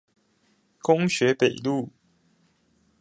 [0.81, 1.91] 工學北路